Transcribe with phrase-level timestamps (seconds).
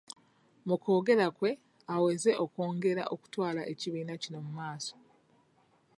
[0.67, 1.51] Mu kwogera kwe
[1.95, 4.95] aweze okwongera okutwala ekibiina kino mu maaso.